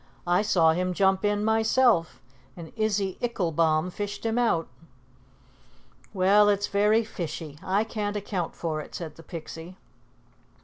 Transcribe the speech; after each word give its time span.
"I 0.25 0.41
saw 0.41 0.71
him 0.73 0.95
jump 0.95 1.23
in 1.23 1.45
myself, 1.45 2.23
and 2.57 2.73
Izzy 2.75 3.19
Icklebaum 3.21 3.91
fished 3.91 4.25
him 4.25 4.39
out." 4.39 4.67
"Well, 6.11 6.49
it's 6.49 6.65
very 6.65 7.03
fishy! 7.03 7.59
I 7.61 7.83
can't 7.83 8.15
account 8.17 8.55
for 8.55 8.81
it," 8.81 8.95
said 8.95 9.15
the 9.15 9.21
Pixie. 9.21 9.77